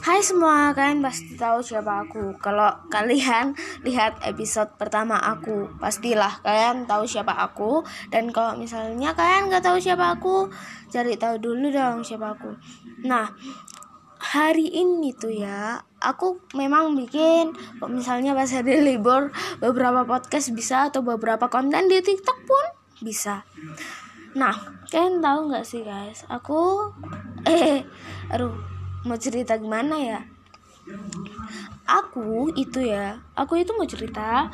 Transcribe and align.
Hai 0.00 0.24
semua, 0.24 0.72
kalian 0.72 1.04
pasti 1.04 1.36
tahu 1.36 1.60
siapa 1.60 2.08
aku. 2.08 2.40
Kalau 2.40 2.72
kalian 2.88 3.52
lihat 3.86 4.24
episode 4.24 4.72
pertama 4.80 5.20
aku, 5.20 5.68
pastilah 5.76 6.40
kalian 6.40 6.88
tahu 6.88 7.04
siapa 7.04 7.36
aku. 7.36 7.84
Dan 8.08 8.32
kalau 8.32 8.56
misalnya 8.56 9.12
kalian 9.12 9.52
nggak 9.52 9.60
tahu 9.60 9.76
siapa 9.76 10.16
aku, 10.16 10.48
cari 10.88 11.20
tahu 11.20 11.36
dulu 11.36 11.68
dong 11.68 12.00
siapa 12.00 12.32
aku. 12.32 12.56
Nah, 13.04 13.36
hari 14.16 14.72
ini 14.72 15.12
tuh 15.12 15.36
ya, 15.36 15.84
aku 16.00 16.40
memang 16.56 16.96
bikin, 16.96 17.52
misalnya 17.92 18.32
pas 18.32 18.48
hari 18.48 18.80
libur, 18.80 19.28
beberapa 19.60 20.08
podcast 20.08 20.56
bisa 20.56 20.88
atau 20.88 21.04
beberapa 21.04 21.52
konten 21.52 21.92
di 21.92 22.00
TikTok 22.00 22.38
pun 22.48 22.64
bisa. 23.04 23.44
Nah, 24.32 24.56
kalian 24.88 25.20
tahu 25.20 25.52
nggak 25.52 25.68
sih 25.68 25.84
guys, 25.84 26.24
aku 26.32 26.88
eh, 27.44 27.84
aduh 28.32 28.71
mau 29.02 29.18
cerita 29.18 29.58
gimana 29.58 29.94
ya? 29.98 30.20
Aku 31.86 32.50
itu 32.54 32.82
ya 32.82 33.18
aku 33.34 33.58
itu 33.58 33.74
mau 33.74 33.86
cerita. 33.86 34.50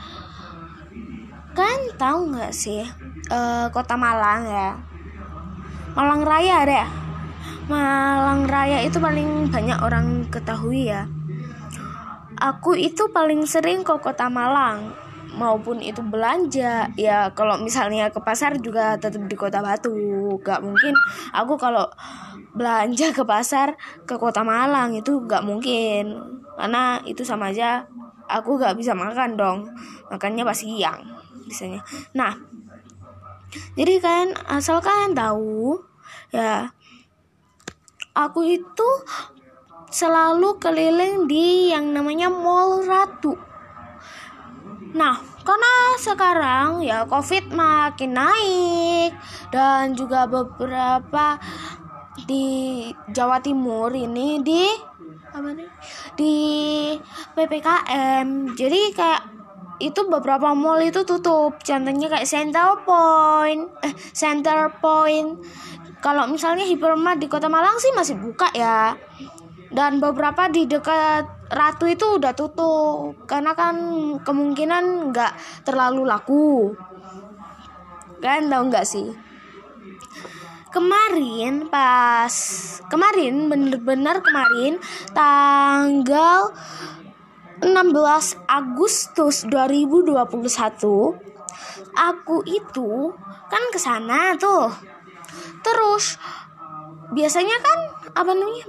Kan 1.52 1.78
tahu 1.98 2.32
nggak 2.32 2.52
sih 2.54 2.84
uh, 3.32 3.66
kota 3.72 3.96
Malang 3.96 4.48
ya? 4.48 4.70
Malang 5.96 6.22
Raya 6.22 6.54
ada 6.64 6.74
ya? 6.84 6.88
Malang 7.68 8.48
Raya 8.48 8.78
itu 8.84 8.96
paling 8.96 9.52
banyak 9.52 9.78
orang 9.82 10.28
ketahui 10.32 10.88
ya. 10.88 11.04
Aku 12.38 12.78
itu 12.78 13.10
paling 13.10 13.42
sering 13.44 13.82
ke 13.82 13.94
kota 13.98 14.30
Malang 14.30 15.07
maupun 15.34 15.84
itu 15.84 16.00
belanja 16.00 16.88
ya 16.96 17.28
kalau 17.36 17.60
misalnya 17.60 18.08
ke 18.08 18.20
pasar 18.22 18.56
juga 18.62 18.96
tetap 18.96 19.24
di 19.28 19.36
kota 19.36 19.60
Batu. 19.60 19.92
Gak 20.40 20.64
mungkin 20.64 20.94
aku 21.36 21.60
kalau 21.60 21.84
belanja 22.56 23.12
ke 23.12 23.22
pasar 23.26 23.76
ke 24.08 24.16
kota 24.16 24.40
Malang 24.40 24.96
itu 24.96 25.24
gak 25.28 25.44
mungkin 25.44 26.16
karena 26.56 26.98
itu 27.04 27.22
sama 27.22 27.52
aja 27.52 27.84
aku 28.26 28.56
gak 28.58 28.74
bisa 28.74 28.96
makan 28.96 29.36
dong 29.36 29.58
makannya 30.08 30.42
pas 30.42 30.56
siang 30.56 31.04
biasanya. 31.44 31.84
Nah 32.16 32.32
jadi 33.76 34.00
kalian 34.00 34.30
asal 34.48 34.80
kalian 34.80 35.16
tahu 35.16 35.80
ya 36.32 36.72
aku 38.12 38.44
itu 38.44 38.88
selalu 39.88 40.60
keliling 40.60 41.24
di 41.24 41.72
yang 41.72 41.96
namanya 41.96 42.28
Mall 42.28 42.84
Ratu 42.84 43.47
Nah, 44.96 45.20
karena 45.44 45.74
sekarang 46.00 46.84
ya 46.84 47.04
COVID 47.04 47.52
makin 47.52 48.16
naik 48.16 49.12
dan 49.52 49.92
juga 49.92 50.24
beberapa 50.24 51.36
di 52.24 52.88
Jawa 53.12 53.40
Timur 53.44 53.92
ini 53.92 54.40
di 54.40 54.64
apa 55.28 55.48
nih? 55.52 55.70
Di 56.16 56.34
PPKM. 57.36 58.56
Jadi 58.56 58.80
kayak 58.96 59.22
itu 59.78 60.00
beberapa 60.10 60.56
mall 60.56 60.82
itu 60.82 61.04
tutup. 61.06 61.60
Contohnya 61.62 62.08
kayak 62.10 62.26
Center 62.26 62.82
Point, 62.82 63.70
eh 63.84 63.94
Center 64.16 64.72
Point. 64.80 65.38
Kalau 65.98 66.30
misalnya 66.30 66.62
Hypermart 66.66 67.18
di 67.18 67.26
Kota 67.26 67.50
Malang 67.50 67.76
sih 67.82 67.90
masih 67.94 68.14
buka 68.18 68.48
ya 68.54 68.94
dan 69.72 70.00
beberapa 70.00 70.48
di 70.48 70.64
dekat 70.64 71.37
Ratu 71.48 71.88
itu 71.88 72.20
udah 72.20 72.32
tutup. 72.36 73.16
Karena 73.24 73.56
kan 73.56 73.76
kemungkinan 74.20 75.12
nggak 75.12 75.32
terlalu 75.64 76.04
laku. 76.04 76.76
Kan 78.20 78.52
tahu 78.52 78.62
nggak 78.68 78.86
sih? 78.88 79.08
Kemarin 80.68 81.72
pas 81.72 82.34
kemarin 82.92 83.48
bener-bener 83.48 84.20
kemarin 84.20 84.76
tanggal 85.16 86.52
16 87.64 87.64
Agustus 88.44 89.48
2021 89.48 91.28
aku 91.98 92.46
itu 92.46 93.10
kan 93.50 93.62
ke 93.72 93.78
sana 93.80 94.36
tuh. 94.38 94.70
Terus 95.64 96.20
biasanya 97.10 97.56
kan 97.58 97.78
apa 98.14 98.30
namanya 98.36 98.66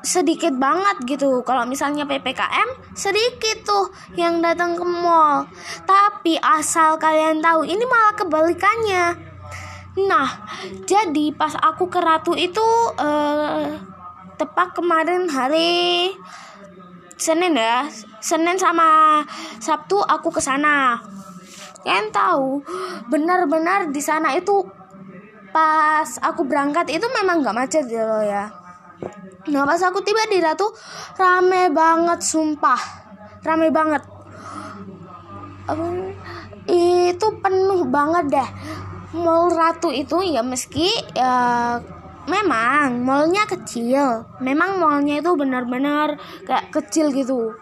sedikit 0.00 0.52
banget 0.56 1.16
gitu. 1.16 1.44
Kalau 1.44 1.64
misalnya 1.68 2.08
ppkm 2.08 2.96
sedikit 2.96 3.64
tuh 3.64 3.86
yang 4.16 4.40
datang 4.40 4.76
ke 4.76 4.84
mall. 4.84 5.46
Tapi 5.84 6.40
asal 6.40 6.96
kalian 6.96 7.40
tahu 7.44 7.64
ini 7.68 7.84
malah 7.84 8.14
kebalikannya. 8.16 9.04
Nah 10.08 10.28
jadi 10.88 11.32
pas 11.36 11.52
aku 11.60 11.88
ke 11.92 12.00
ratu 12.00 12.32
itu 12.36 12.64
uh, 12.96 13.76
tepat 14.40 14.72
kemarin 14.72 15.28
hari 15.28 16.12
senin 17.20 17.56
ya. 17.56 17.88
Senin 18.20 18.56
sama 18.56 19.20
sabtu 19.60 20.00
aku 20.00 20.32
ke 20.32 20.40
sana. 20.40 21.00
Kalian 21.80 22.12
tahu 22.12 22.60
benar-benar 23.08 23.88
di 23.88 24.04
sana 24.04 24.36
itu 24.36 24.64
pas 25.50 26.06
aku 26.22 26.46
berangkat 26.46 26.94
itu 26.94 27.02
memang 27.10 27.42
nggak 27.42 27.56
macet 27.56 27.84
ya 27.90 28.06
loh 28.06 28.22
ya 28.22 28.59
Nah 29.48 29.64
pas 29.64 29.80
aku 29.80 30.04
tiba 30.04 30.20
di 30.28 30.36
Ratu 30.42 30.68
rame 31.16 31.72
banget 31.72 32.20
sumpah. 32.20 32.80
Rame 33.40 33.72
banget. 33.72 34.04
Itu 36.68 37.26
penuh 37.40 37.88
banget 37.88 38.24
deh. 38.28 38.50
Mall 39.16 39.48
Ratu 39.56 39.88
itu 39.88 40.20
ya 40.20 40.44
meski 40.44 40.92
ya 41.16 41.80
memang 42.28 43.00
mallnya 43.00 43.48
kecil. 43.48 44.28
Memang 44.44 44.76
mallnya 44.76 45.24
itu 45.24 45.32
benar-benar 45.32 46.20
kayak 46.44 46.68
kecil 46.68 47.08
gitu. 47.16 47.56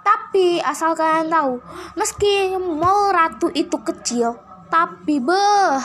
Tapi 0.00 0.64
asal 0.64 0.96
kalian 0.96 1.28
tahu 1.28 1.60
meski 2.00 2.56
mall 2.56 3.12
Ratu 3.12 3.52
itu 3.52 3.76
kecil 3.84 4.50
tapi 4.70 5.18
beh 5.18 5.82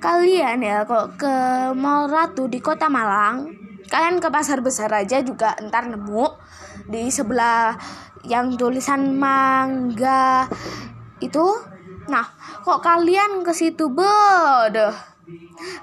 kalian 0.00 0.64
ya 0.64 0.88
kok 0.88 1.20
ke 1.20 1.36
mall 1.76 2.08
Ratu 2.08 2.48
di 2.48 2.58
kota 2.58 2.88
Malang 2.88 3.63
kalian 3.88 4.20
ke 4.22 4.28
pasar 4.32 4.60
besar 4.64 4.90
aja 4.92 5.20
juga 5.20 5.56
ntar 5.64 5.88
nemu 5.88 6.26
di 6.88 7.08
sebelah 7.08 7.76
yang 8.24 8.56
tulisan 8.56 9.16
mangga. 9.16 10.48
Itu? 11.20 11.44
Nah 12.08 12.26
kok 12.64 12.80
kalian 12.84 13.44
ke 13.44 13.52
situ 13.52 13.88
bodoh 13.92 15.14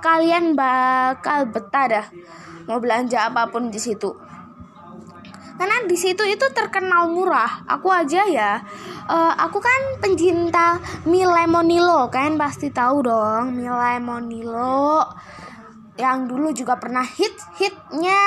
kalian 0.01 0.53
bakal 0.53 1.49
betah 1.49 1.85
dah 1.89 2.05
mau 2.69 2.77
belanja 2.77 3.29
apa 3.29 3.49
pun 3.49 3.73
di 3.73 3.79
situ. 3.81 4.13
Karena 5.57 5.85
di 5.85 5.93
situ 5.93 6.25
itu 6.25 6.45
terkenal 6.57 7.13
murah. 7.13 7.61
Aku 7.69 7.93
aja 7.93 8.25
ya. 8.25 8.65
Uh, 9.05 9.33
aku 9.37 9.61
kan 9.61 10.01
pencinta 10.01 10.81
mie 11.05 11.25
lemonilo 11.25 12.09
kalian 12.09 12.37
pasti 12.39 12.73
tahu 12.73 13.05
dong 13.05 13.57
mie 13.57 13.69
lemonilo 13.69 15.05
yang 16.01 16.25
dulu 16.25 16.49
juga 16.49 16.81
pernah 16.81 17.05
hit-hitnya. 17.05 18.25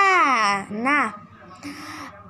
Nah, 0.71 1.11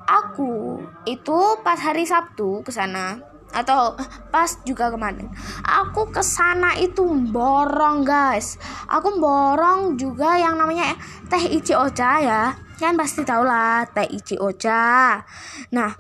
aku 0.09 0.81
itu 1.05 1.39
pas 1.61 1.77
hari 1.77 2.09
Sabtu 2.09 2.65
ke 2.65 2.73
sana 2.73 3.21
atau 3.53 3.93
pas 4.33 4.49
juga 4.65 4.89
kemarin. 4.89 5.29
Aku 5.63 6.09
ke 6.09 6.25
sana 6.25 6.81
itu 6.81 7.05
borong, 7.29 8.09
guys. 8.09 8.57
Aku 8.89 9.21
borong 9.21 10.01
juga 10.01 10.41
yang 10.41 10.57
namanya 10.57 10.97
teh 11.29 11.53
ichi 11.53 11.77
ocha 11.77 12.25
ya. 12.25 12.43
Kan 12.81 12.97
pasti 12.97 13.23
tau 13.23 13.45
lah 13.45 13.85
teh 13.93 14.09
ichi 14.09 14.41
ocha. 14.41 15.23
Nah, 15.71 15.93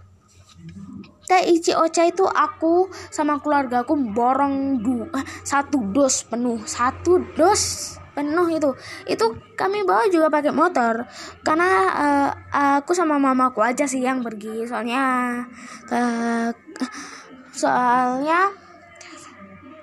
teh 1.28 1.52
ichi 1.52 1.76
ocha 1.76 2.08
itu 2.08 2.24
aku 2.26 2.88
sama 3.12 3.38
keluarga 3.38 3.86
aku 3.86 3.94
borong 4.12 4.82
du 4.82 5.06
satu 5.46 5.78
dos 5.94 6.26
penuh 6.26 6.60
satu 6.66 7.22
dos 7.38 7.96
penuh 8.14 8.46
itu. 8.48 8.70
Itu 9.04 9.36
kami 9.58 9.82
bawa 9.82 10.06
juga 10.08 10.30
pakai 10.30 10.54
motor. 10.54 11.04
Karena 11.42 11.70
uh, 11.92 12.30
aku 12.78 12.94
sama 12.94 13.18
mamaku 13.20 13.60
aja 13.60 13.84
sih 13.84 14.00
yang 14.00 14.22
pergi. 14.22 14.64
Soalnya 14.64 15.02
uh, 15.90 16.48
soalnya 17.52 18.50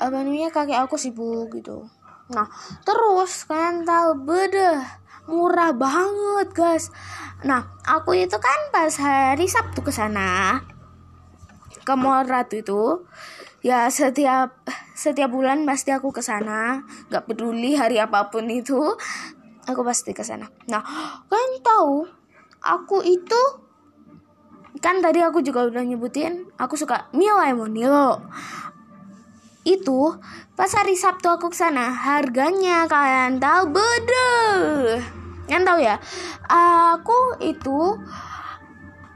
apa 0.01 0.17
namanya 0.25 0.49
kakek 0.49 0.81
aku 0.81 0.97
sibuk 0.97 1.53
gitu. 1.53 1.85
Nah 2.33 2.47
terus 2.81 3.45
kalian 3.45 3.85
tahu 3.85 4.25
beda 4.25 4.81
murah 5.29 5.75
banget 5.75 6.49
guys. 6.55 6.89
Nah 7.45 7.77
aku 7.85 8.17
itu 8.17 8.39
kan 8.41 8.59
pas 8.73 8.95
hari 8.97 9.45
Sabtu 9.45 9.85
ke 9.85 9.93
sana 9.93 10.57
ke 11.81 11.93
Mall 11.97 12.29
Ratu 12.29 12.61
itu 12.61 12.83
ya 13.65 13.89
setiap 13.89 14.53
setiap 14.93 15.31
bulan 15.31 15.63
pasti 15.63 15.93
aku 15.95 16.11
ke 16.11 16.21
sana. 16.23 16.83
Nggak 17.11 17.25
peduli 17.27 17.75
hari 17.75 17.97
apa 17.97 18.29
pun 18.29 18.47
itu 18.51 18.77
aku 19.65 19.81
pasti 19.85 20.11
ke 20.11 20.23
sana. 20.23 20.47
Nah 20.67 20.81
kalian 21.27 21.53
tahu 21.63 22.05
aku 22.61 23.01
itu 23.05 23.41
kan 24.81 25.03
tadi 25.03 25.21
aku 25.21 25.43
juga 25.45 25.67
udah 25.67 25.83
nyebutin 25.83 26.47
aku 26.57 26.73
suka 26.79 27.11
mie 27.13 27.29
lemonilo 27.29 28.23
itu 29.61 30.17
pas 30.57 30.71
hari 30.73 30.97
Sabtu 30.97 31.29
aku 31.29 31.53
ke 31.53 31.57
sana 31.59 31.93
harganya 31.93 32.89
kalian 32.89 33.37
tahu 33.37 33.69
beda 33.69 34.33
kan 35.51 35.67
tahu 35.67 35.83
ya? 35.83 35.99
Aku 36.47 37.35
itu 37.43 37.99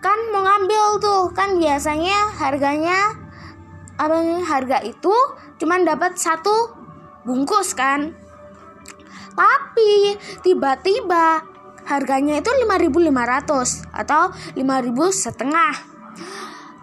kan 0.04 0.20
mau 0.36 0.44
ngambil 0.44 1.00
tuh 1.00 1.24
kan 1.32 1.56
biasanya 1.56 2.36
harganya 2.36 3.16
apa 3.96 4.20
harga 4.44 4.84
itu 4.84 5.16
cuman 5.60 5.88
dapat 5.88 6.18
satu 6.20 6.74
bungkus 7.26 7.74
kan. 7.74 8.14
Tapi 9.36 10.16
tiba-tiba 10.46 11.44
harganya 11.86 12.40
itu 12.40 12.50
5.500 12.50 13.92
atau 13.92 14.32
5.000 14.56 14.62
setengah. 15.12 15.74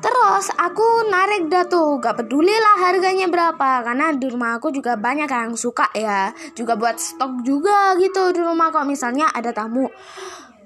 Terus 0.02 0.50
aku 0.58 1.06
narik 1.14 1.46
dah 1.46 1.62
tuh 1.70 2.02
Gak 2.02 2.18
peduli 2.18 2.50
lah 2.50 2.90
harganya 2.90 3.30
berapa 3.30 3.86
Karena 3.86 4.10
di 4.10 4.26
rumah 4.26 4.58
aku 4.58 4.74
juga 4.74 4.98
banyak 4.98 5.30
yang 5.30 5.54
suka 5.54 5.86
ya 5.94 6.34
Juga 6.58 6.74
buat 6.74 6.98
stok 6.98 7.46
juga 7.46 7.94
gitu 8.02 8.34
di 8.34 8.42
rumah 8.42 8.74
Kalau 8.74 8.82
misalnya 8.82 9.30
ada 9.30 9.54
tamu 9.54 9.86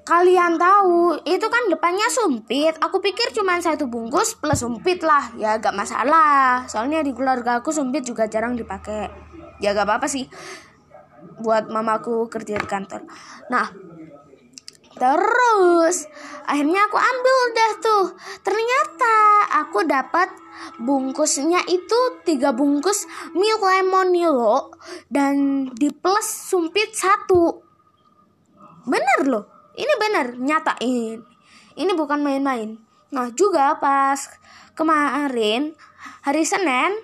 Kalian 0.07 0.55
tahu 0.55 1.19
itu 1.27 1.47
kan 1.51 1.67
depannya 1.67 2.07
sumpit. 2.07 2.79
Aku 2.79 3.03
pikir 3.03 3.35
cuma 3.35 3.59
satu 3.59 3.91
bungkus 3.91 4.39
plus 4.39 4.63
sumpit 4.63 5.03
lah. 5.03 5.35
Ya 5.35 5.59
gak 5.59 5.75
masalah. 5.75 6.63
Soalnya 6.71 7.03
di 7.03 7.11
keluarga 7.11 7.59
aku 7.59 7.75
sumpit 7.75 8.07
juga 8.07 8.31
jarang 8.31 8.55
dipakai. 8.55 9.11
Ya 9.59 9.75
gak 9.75 9.83
apa-apa 9.83 10.07
sih. 10.07 10.31
Buat 11.43 11.75
mamaku 11.75 12.31
kerja 12.31 12.55
di 12.55 12.69
kantor. 12.71 13.03
Nah 13.51 13.67
Terus 14.97 16.09
akhirnya 16.49 16.89
aku 16.89 16.97
ambil 16.97 17.39
dah 17.53 17.73
tuh. 17.85 18.07
Ternyata 18.41 19.15
aku 19.61 19.85
dapat 19.85 20.29
bungkusnya 20.81 21.69
itu 21.69 22.01
tiga 22.25 22.57
bungkus 22.57 23.05
milk 23.37 23.61
lemon 23.61 24.09
Nilo 24.09 24.73
dan 25.13 25.69
di 25.77 25.93
plus 25.93 26.25
sumpit 26.25 26.97
satu. 26.97 27.61
Bener 28.89 29.21
loh, 29.29 29.45
ini 29.77 29.93
bener 30.01 30.41
nyatain. 30.41 31.21
Ini 31.77 31.93
bukan 31.93 32.25
main-main. 32.25 32.81
Nah 33.13 33.29
juga 33.37 33.77
pas 33.77 34.19
kemarin 34.73 35.77
hari 36.25 36.43
Senin 36.43 36.97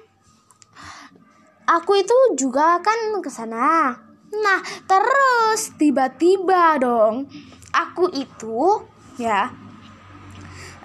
aku 1.68 2.00
itu 2.00 2.16
juga 2.34 2.80
kan 2.80 3.20
ke 3.20 3.30
sana. 3.30 4.00
Nah 4.32 4.60
terus 4.88 5.76
tiba-tiba 5.76 6.80
dong 6.80 7.28
aku 7.72 8.08
itu 8.12 8.84
ya 9.20 9.52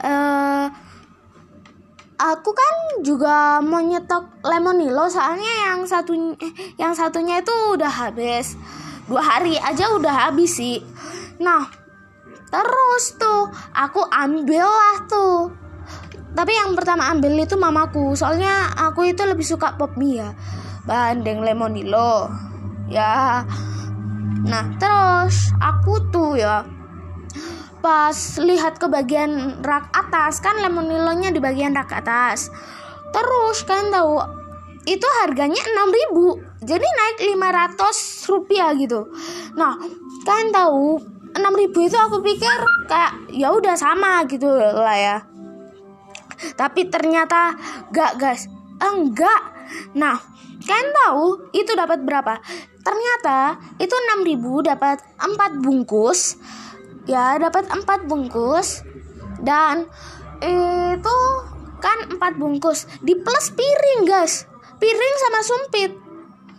uh, 0.04 0.68
aku 2.18 2.52
kan 2.52 2.76
juga 3.06 3.62
mau 3.62 3.84
nyetok 3.84 4.42
lemonilo 4.42 5.06
soalnya 5.08 5.70
yang 5.70 5.86
satu 5.86 6.14
eh, 6.42 6.54
yang 6.82 6.94
satunya 6.98 7.40
itu 7.42 7.54
udah 7.78 7.92
habis 7.92 8.58
dua 9.06 9.22
hari 9.22 9.56
aja 9.62 9.94
udah 9.94 10.28
habis 10.28 10.58
sih 10.58 10.82
nah 11.38 11.70
terus 12.48 13.04
tuh 13.20 13.52
aku 13.76 14.02
ambil 14.08 14.66
lah 14.66 14.98
tuh. 15.08 15.52
Tapi 16.38 16.54
yang 16.54 16.78
pertama 16.78 17.10
ambil 17.10 17.34
itu 17.42 17.58
mamaku. 17.58 18.14
Soalnya 18.14 18.70
aku 18.78 19.10
itu 19.10 19.26
lebih 19.26 19.42
suka 19.42 19.74
pop 19.74 19.98
mie 19.98 20.22
ya. 20.22 20.30
Bandeng 20.86 21.42
lemonilo 21.42 22.30
ya. 22.88 23.42
Nah 24.46 24.66
terus 24.78 25.50
aku 25.60 25.98
tuh 26.14 26.38
ya 26.38 26.62
pas 27.78 28.18
lihat 28.42 28.82
ke 28.82 28.90
bagian 28.90 29.62
rak 29.62 29.94
atas 29.94 30.42
kan 30.42 30.58
lemonilonya 30.62 31.34
di 31.34 31.42
bagian 31.42 31.74
rak 31.74 31.90
atas. 31.90 32.54
Terus 33.10 33.66
kan 33.66 33.90
tahu 33.90 34.22
itu 34.88 35.08
harganya 35.26 35.60
6000 35.60 36.64
jadi 36.64 36.88
naik 36.88 37.18
500 37.36 38.32
rupiah 38.32 38.72
gitu. 38.78 39.10
Nah 39.58 39.76
kan 40.24 40.54
tahu 40.54 41.17
6000 41.38 41.88
itu 41.88 41.98
aku 41.98 42.18
pikir 42.26 42.58
kayak 42.90 43.14
ya 43.34 43.54
udah 43.54 43.76
sama 43.78 44.26
gitu 44.26 44.50
lah 44.54 44.98
ya. 44.98 45.18
Tapi 46.54 46.90
ternyata 46.90 47.58
gak 47.94 48.18
guys. 48.22 48.50
Enggak. 48.78 49.42
Nah 49.98 50.18
kan 50.66 50.86
tahu 51.06 51.50
itu 51.54 51.72
dapat 51.74 52.02
berapa? 52.04 52.38
Ternyata 52.82 53.60
itu 53.82 53.96
6000 54.24 54.70
dapat 54.74 54.98
4 55.20 55.64
bungkus. 55.64 56.38
Ya 57.08 57.40
dapat 57.40 57.72
empat 57.72 58.04
bungkus. 58.08 58.84
Dan 59.40 59.88
itu 60.44 61.18
kan 61.80 62.12
empat 62.12 62.36
bungkus. 62.36 62.88
Di 63.00 63.16
plus 63.16 63.54
piring 63.56 64.04
guys. 64.04 64.44
Piring 64.78 65.16
sama 65.24 65.40
sumpit 65.42 66.07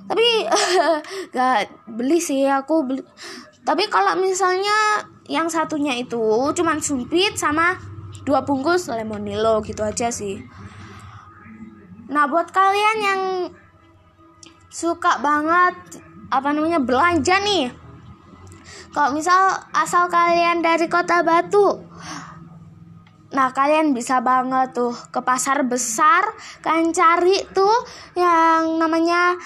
tapi 0.08 0.49
gak 1.37 1.69
beli 1.84 2.19
sih 2.19 2.49
aku 2.49 2.88
beli. 2.88 3.02
Tapi 3.62 3.84
kalau 3.93 4.16
misalnya 4.16 5.05
yang 5.28 5.52
satunya 5.52 5.93
itu 6.00 6.19
cuman 6.56 6.81
sumpit 6.81 7.37
sama 7.37 7.76
dua 8.25 8.40
bungkus 8.49 8.88
lemonilo 8.88 9.60
gitu 9.60 9.84
aja 9.84 10.08
sih. 10.08 10.40
Nah 12.08 12.25
buat 12.25 12.49
kalian 12.49 12.99
yang 13.05 13.22
suka 14.72 15.20
banget 15.20 16.00
apa 16.32 16.49
namanya 16.56 16.81
belanja 16.81 17.37
nih. 17.44 17.69
Kalau 18.96 19.12
misal 19.12 19.52
asal 19.76 20.08
kalian 20.08 20.64
dari 20.64 20.88
kota 20.88 21.20
Batu, 21.20 21.84
Nah 23.28 23.52
kalian 23.52 23.93
bisa 23.93 24.25
banget 24.25 24.72
tuh 24.72 24.96
ke 25.12 25.20
pasar 25.20 25.61
besar 25.69 26.25
Kalian 26.64 26.96
cari 26.96 27.37
tuh 27.52 27.76
yang 28.16 28.81
namanya 28.81 29.37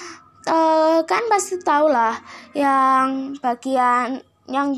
uh, 0.49 1.00
Kan 1.05 1.23
pasti 1.31 1.61
tau 1.61 1.91
lah 1.91 2.17
Yang 2.56 3.39
bagian 3.43 4.23
yang 4.50 4.75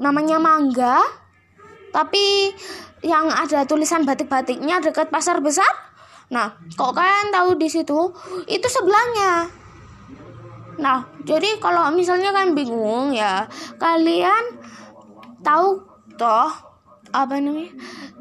namanya 0.00 0.40
mangga 0.40 0.98
Tapi 1.90 2.54
yang 3.00 3.32
ada 3.32 3.64
tulisan 3.64 4.04
batik-batiknya 4.04 4.80
dekat 4.80 5.08
pasar 5.08 5.40
besar. 5.40 5.68
Nah 6.28 6.56
kok 6.76 6.92
kalian 6.92 7.32
tahu 7.32 7.56
di 7.56 7.68
situ? 7.68 8.12
Itu 8.44 8.66
sebelahnya. 8.68 9.48
Nah, 10.80 11.04
jadi 11.28 11.60
kalau 11.60 11.92
misalnya 11.92 12.32
kan 12.32 12.56
bingung 12.56 13.12
ya, 13.12 13.44
kalian 13.76 14.56
tahu 15.44 15.84
toh 16.16 16.48
apa 17.10 17.38
namanya? 17.42 17.74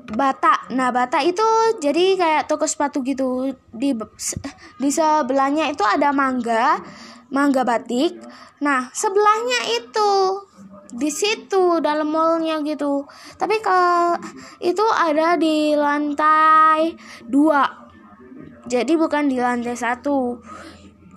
Bata. 0.10 0.70
Nah, 0.74 0.90
Bata 0.90 1.22
itu 1.22 1.46
jadi 1.82 2.18
kayak 2.18 2.44
toko 2.50 2.66
sepatu 2.66 3.06
gitu. 3.06 3.54
Di 3.70 3.94
di 4.82 4.90
sebelahnya 4.90 5.70
itu 5.70 5.86
ada 5.86 6.10
mangga, 6.10 6.82
mangga 7.30 7.62
batik. 7.62 8.18
Nah, 8.60 8.90
sebelahnya 8.92 9.80
itu 9.80 10.12
di 10.90 11.10
situ 11.14 11.78
dalam 11.80 12.10
mallnya 12.10 12.60
gitu. 12.66 13.06
Tapi 13.38 13.62
ke 13.62 13.80
itu 14.66 14.86
ada 14.90 15.38
di 15.38 15.78
lantai 15.78 16.98
dua. 17.26 17.66
Jadi 18.70 18.94
bukan 18.98 19.30
di 19.30 19.38
lantai 19.38 19.78
satu 19.78 20.38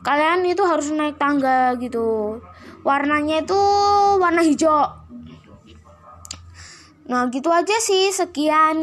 kalian 0.03 0.43
itu 0.51 0.63
harus 0.67 0.91
naik 0.91 1.17
tangga 1.17 1.79
gitu 1.79 2.43
warnanya 2.83 3.47
itu 3.47 3.61
warna 4.19 4.43
hijau 4.43 5.02
nah 7.13 7.29
gitu 7.29 7.53
aja 7.53 7.77
sih. 7.77 8.09
Sekian 8.09 8.81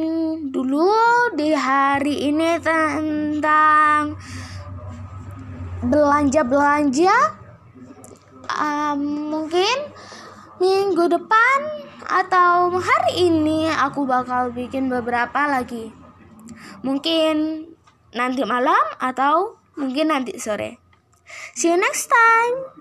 dulu 0.53 0.86
di 1.33 1.50
hari 1.50 2.29
ini 2.29 2.62
tentang 2.62 4.13
belanja 5.81 6.45
belanja 6.45 7.15
um, 8.53 9.01
mungkin 9.33 9.77
minggu 10.62 11.09
depan 11.09 11.59
atau 12.05 12.69
hari 12.77 13.33
ini 13.33 13.65
aku 13.65 14.05
bakal 14.05 14.53
bikin 14.53 14.93
beberapa 14.93 15.50
lagi. 15.50 15.89
Mungkin 16.86 17.65
nanti 18.13 18.45
malam 18.45 18.86
atau 19.01 19.57
mungkin 19.74 20.13
nanti 20.13 20.38
sore. 20.38 20.77
See 21.57 21.74
you 21.74 21.81
next 21.81 22.13
time. 22.13 22.79